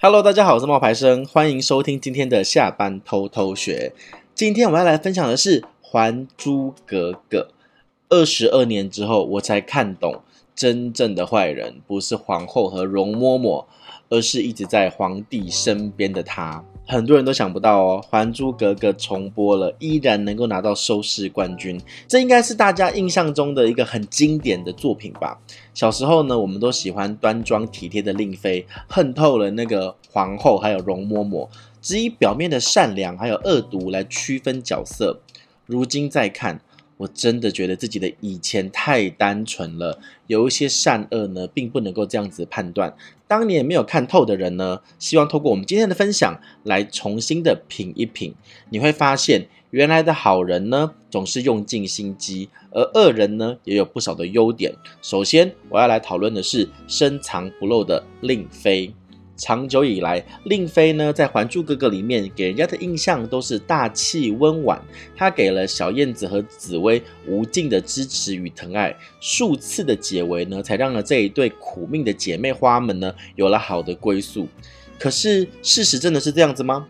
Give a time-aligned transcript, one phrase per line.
[0.00, 3.92] Hello，大家好，我是冒牌生，欢迎收听今天的下班偷偷学。
[4.32, 7.48] 今天我要来分享的是《还珠格格》。
[8.08, 10.22] 二十二年之后，我才看懂，
[10.54, 13.64] 真正的坏人不是皇后和容嬷嬷，
[14.08, 16.64] 而是一直在皇帝身边的他。
[16.86, 25.38] 很多人都想不到哦，《还珠格格》重播了，依然能够拿到收视冠军，这应该是大家印象中的一个很经典的作品吧。
[25.74, 31.48] 小时候呢，我们都喜欢端庄体贴的令妃，恨透了那个皇后还有容嬷嬷，
[31.82, 35.20] 只以表面的善良还有恶毒来区分角色。
[35.66, 36.60] 如今再看。
[36.98, 42.92] 我真的觉得自己的以前太单纯了，有一些善恶呢，并不能够这样子判断。
[43.28, 48.34] 当年没有看透的人呢，希望透过我们今天的分享来重新的品一品，
[48.70, 54.74] 你会发现原来的好人呢，总是用尽心机，而恶人呢，也有不少的优点。
[55.02, 58.94] 首先，我要来讨论的是深藏不露的令妃。
[59.38, 64.82] 长久以来，令妃呢，在《还珠格格》里面给人家的印象都是大气温婉。
[65.16, 74.48] 她给了小燕子和紫薇无尽的支持与疼爱，数次的解围呢，才让了这一对苦命的姐妹花们呢，有了好的归宿。
[74.98, 76.88] 可是，事实真的是这样子吗？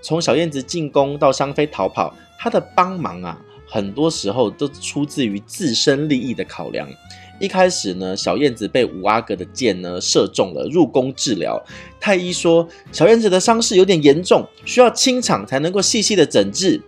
[0.00, 6.88] 从小燕子进宫到香妃逃跑，她的帮忙啊，很多时候都出自于自身利益的考量。
[7.40, 11.60] 一开始呢，小燕子被五阿哥的箭呢射中了，入宫治疗。
[11.98, 16.80] 太医说小燕子的伤势有点严重，需要清场才能够细细的诊治。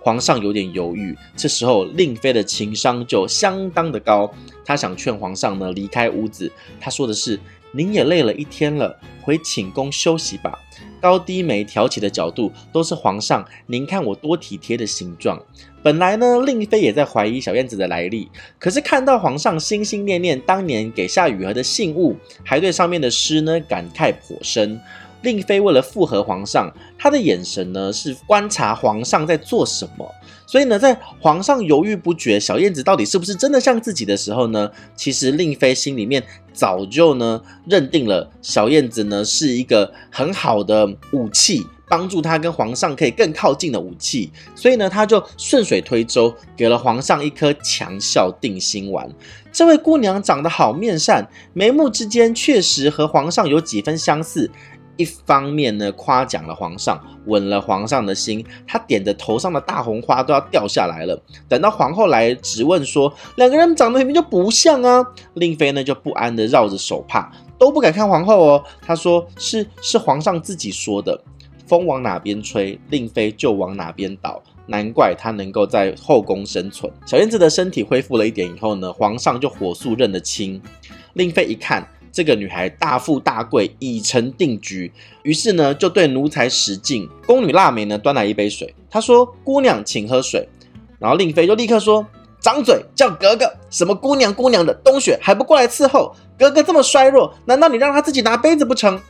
[0.00, 4.32] 皇上有点犹豫，这时候令妃的情商就相当的高，
[4.64, 6.50] 她想劝皇上呢离开屋子。
[6.80, 7.38] 她说的是
[7.78, 10.58] ：“您也累了一天了，回寝宫休息吧。”
[11.00, 15.40] 高低眉挑起的角度都是皇上，您看我多体贴的形状。
[15.80, 24.80] 本来呢，令妃也在怀疑小燕子的来历，可是看到皇上心心念念当年给夏雨荷的信物，还对上面的诗呢感慨颇深。
[25.22, 30.12] 令妃为了附和皇上，她的眼神呢是观察皇上在做什么。
[30.48, 41.66] 所以呢，在皇上犹豫不决，小燕子到底是不是真的像自己的时候呢，其实令妃心里面早就呢认定了小燕子呢是一个很好的武器。
[41.90, 49.08] 帮助他跟皇上可以更靠近的武器，所以呢，他就顺水推舟，给了皇上一颗强效定心丸。
[49.50, 54.50] 这位姑娘长得好面善，眉目之间确实和皇上有几分相似。
[54.98, 61.18] 一方面呢，夸奖了皇上，稳了皇上的心，他点着头上的大红花都要掉下来了。
[61.48, 65.02] 等到皇后来质问说，两个人长得明明就不像啊，
[65.34, 68.64] 令妃呢就不安的绕着手帕，都不敢看皇后哦。
[68.82, 71.18] 她说是是皇上自己说的。
[71.66, 76.90] 风往哪边吹，令妃就往哪边倒，难怪她能够在后宫生存。
[77.04, 80.60] 小燕子的身体恢复了一点以后呢，皇上就火速认了亲。
[81.12, 81.86] 令妃一看
[82.18, 84.90] 这个女孩大富大贵，已成定局，
[85.22, 87.08] 于是呢就对奴才使劲。
[87.24, 90.48] 宫女腊梅呢端来一杯水，她说：“姑娘请喝水。”
[90.98, 92.04] 然后令妃就立刻说
[92.42, 93.48] ：“张嘴，叫格格！
[93.70, 96.12] 什么姑娘姑娘的，冬雪还不过来伺候？
[96.36, 99.00] 格格这么衰弱，难道你让她自己拿杯子不成？”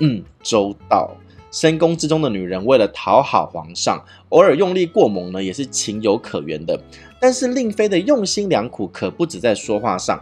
[0.00, 1.14] 嗯，周到。
[1.50, 6.80] 深宫之中的女人，为了讨好皇上，偶尔用力过猛呢，也是情有可原的。
[7.20, 10.18] 但是令妃的用心良苦，可不止在说话上。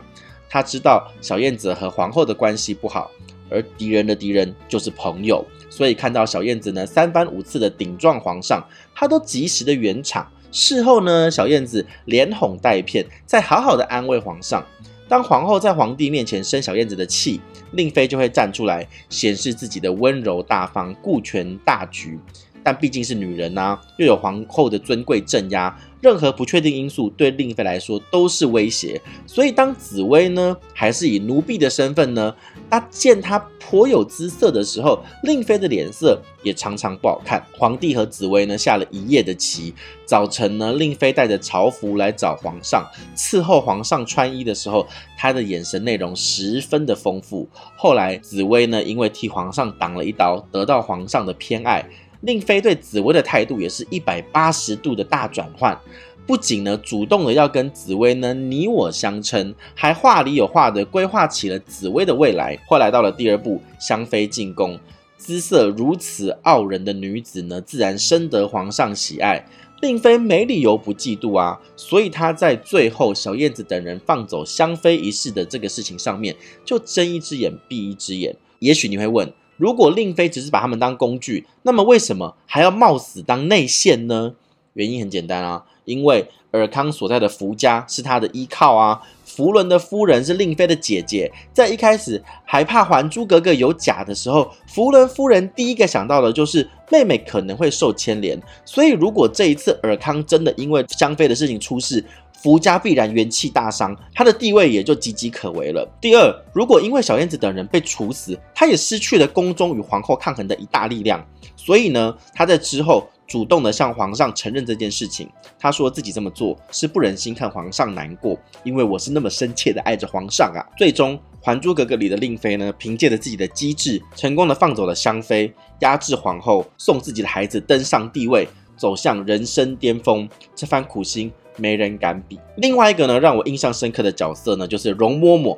[0.52, 3.10] 他知道小燕子和皇后的关系不好，
[3.48, 8.62] 而敌人的敌人就是朋友，所以看到小燕子呢三番五次的顶撞皇上，
[8.94, 10.30] 他都及时的圆场。
[10.50, 14.62] 事后呢，小燕子连哄带骗，再好好的安慰皇上。
[15.08, 17.40] 当皇后在皇帝面前生小燕子的气，
[17.70, 22.20] 令妃就会站出来显示自己的温柔大方、顾全大局。
[22.62, 29.00] 但毕竟是女人呐、啊，又有皇后的尊贵镇压，任何不确定因素对令妃来说都是威胁。
[29.27, 32.34] 所以当紫薇呢，还是以奴婢的身份呢，
[32.71, 37.45] 她见她颇有姿色的时候，令妃的脸色也常常不好看。
[37.59, 39.75] 皇帝和紫薇呢下了一夜的棋，
[40.05, 42.84] 早晨呢，令妃带着朝服来找皇上
[43.17, 44.87] 伺候皇上穿衣的时候，
[45.17, 47.49] 她的眼神内容十分的丰富。
[47.77, 51.85] 后来紫薇呢，因为替皇上挡了一刀，得到皇上的偏爱。
[52.22, 55.78] 令妃对紫薇的态度也是一百八十度的大转换，
[56.26, 62.58] 不仅呢主动的要跟紫薇呢你我相称，还话里有话的规划起了紫薇的未来。
[62.66, 64.78] 后来到了第二部，香妃进宫，
[65.16, 69.44] 姿色如此傲人的女子呢，自然深得皇上喜爱。
[69.80, 78.36] 令妃没理由不嫉妒啊，所以她在最后小燕子等人放走香妃一事的这个事情上面，就睁一只眼闭一只眼。
[78.60, 84.34] 也许你会问，如果令妃只是把他们当工具，那么为什么还要冒死当内线呢？
[84.75, 89.02] 原因很简单啊，因为尔康所在的福家是他的依靠啊。
[89.34, 102.05] 福伦的夫人是令妃的姐姐，在一开始还怕《还珠格格》有假的时候，福伦夫人第一个想到的就是妹妹可能会受牵连，所以如果这一次尔康真的因为香妃的事情出事，
[102.43, 105.88] 福家必然元气大伤，他的地位也就岌岌可危了。
[105.99, 111.25] 第二，如果因为小燕子等人被处死，他也失去了宫中与皇后抗衡的一大力量，
[111.56, 113.08] 所以呢，他在之后。
[113.26, 115.28] 主动的向皇上承认这件事情，
[115.58, 120.60] 他说自己这么做是不忍心看皇上难过，因为我是那么深切的爱着皇上啊。
[120.76, 128.46] 最终，《还珠格格》里的令妃呢，凭借着自己的机智，成功的放走了香妃，压制皇后，送自己的孩子登上帝位，
[128.76, 130.28] 走向人生巅峰。
[130.54, 132.38] 这番苦心没人敢比。
[132.56, 135.56] 另外一个呢，让我印象深刻的角色呢，就是容嬷嬷，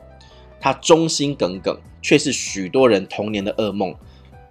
[0.61, 3.95] 她忠心耿耿，却是许多人童年的噩梦。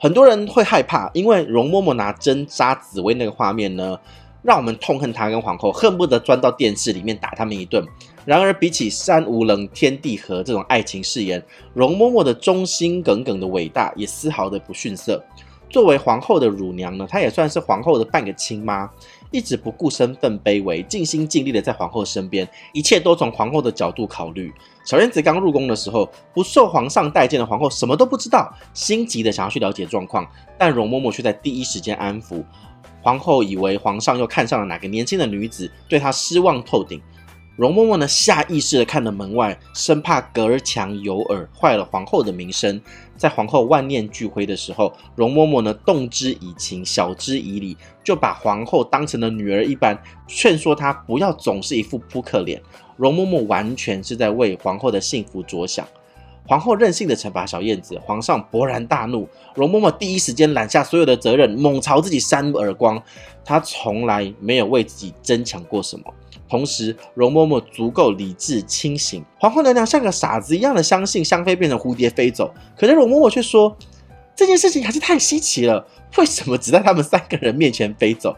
[0.04, 3.98] 很多人会害怕，因为容嬷嬷拿针扎紫薇那个画面呢，
[4.42, 7.82] 让我们痛恨她跟皇后，恨不得钻到电视里面打他们一顿。
[8.26, 11.42] 然而，比起山无棱，天地合这种爱情誓言，
[11.74, 15.24] 容嬷嬷的忠心耿耿的伟大也丝毫的不逊色。
[15.70, 18.90] 作为皇后的乳娘呢，她也算是皇后的半个亲妈。
[19.32, 24.54] 一直不顾身份卑微，尽心尽力的在皇后身边，一切都从皇后的角度考虑。
[24.84, 30.28] 小燕子刚入宫的时候，不受皇上待见的皇后什么都不知道，心急的想要去了解状况，
[30.58, 32.44] 但容嬷嬷却在第一时间安抚
[33.02, 37.02] 皇后，以为皇上又看上了哪个年轻的女子，对她失望透顶。
[37.56, 42.82] 容嬷嬷呢，下意识的看着门外，生怕隔墙有耳，坏了皇后的名声。
[43.16, 49.96] 在皇后万念俱灰的时候，容嬷嬷呢，动之以情，晓之以理，就把皇后当成了女儿一般，
[50.28, 52.60] 劝说她不要总是一副扑克脸。
[52.98, 55.88] 容嬷嬷完全是在为皇后的幸福着想。
[56.46, 63.02] 皇后任性的惩罚小燕子，皇上勃然大怒，容嬷嬷第一时间揽下所有的责任，猛朝自己扇耳光。
[63.46, 66.06] 她从来没有为自己争抢过什么。
[66.50, 69.24] 同时，容嬷嬷足够理智清醒。
[69.40, 73.76] 皇后娘娘像个傻子一样的相信香妃变成蝴蝶飞走，可是容嬷嬷却说
[74.36, 75.88] 这件事情还是太稀奇了。
[76.18, 78.36] 为什么只在他们三个人面前飞走？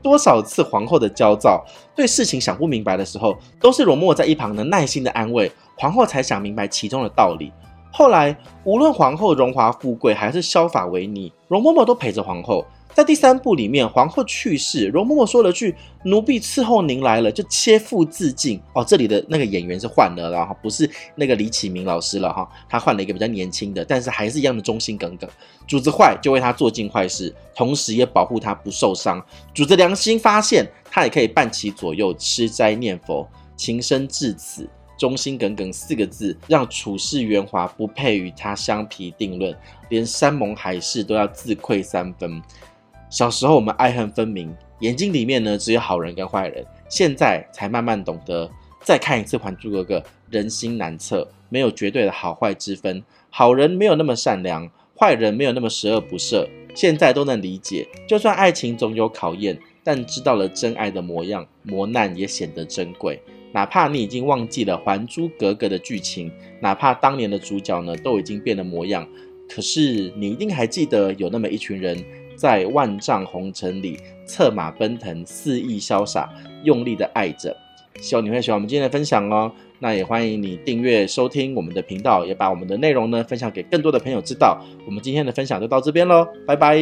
[0.00, 1.64] 多少次皇后的焦躁，
[1.94, 7.52] 对事情想不明白的时候，都是容嬷嬷在一旁的耐心的安慰，皇后才想明白其中的道理。
[7.90, 12.66] 后来，无论皇后荣华富贵还是削发为尼，容嬷嬷都陪着皇后。
[12.94, 18.60] 在第三部里面，皇后去世，容嬷嬷说了句“奴婢伺候您来了”，就切腹自尽。
[18.72, 25.30] 哦，这里的那个演员是换了，然后不是那个李启明老师了哈，他换了一个比较年轻的，但是还是一样的忠心耿耿。
[25.66, 29.22] 主子坏就为他做尽坏事，同时也保护他不受伤。
[29.54, 34.68] 主子良心发现，他也可以伴其左右吃斋念佛，情深至此。
[34.98, 39.56] 忠心耿耿四个字，让处世圆滑不配与他相提定论，
[39.88, 42.42] 连山盟海誓都要自愧三分。
[43.08, 48.50] 小时候我们爱恨分明，眼睛里面呢只有好人跟坏人，现在才慢慢懂得。
[48.82, 49.98] 再看一次《还珠格格》，
[50.30, 56.46] 人心难测，没有绝对的好坏之分，好人没有那么善良，坏人没有那么十恶不赦。
[56.74, 63.20] 现在都能理解，就算爱情总有考验，但知道了真爱的模样，磨难也显得珍贵。
[63.52, 66.30] 哪怕你已经忘记了《还珠格格》的剧情，
[66.60, 69.08] 哪怕当年的主角呢都已经变了模样，
[69.48, 72.02] 可是你一定还记得有那么一群人。
[72.36, 77.56] 在万丈红尘里策马奔腾，肆意潇洒，用力的爱着。
[78.00, 79.50] 希望你会喜欢我们今天的分享哦。
[79.80, 84.64] 那也欢迎你订阅收听我们的频道，也把我们的内容呢分享给更多的朋友知道。
[84.86, 86.78] 我们今天的分享就到这边喽，拜拜。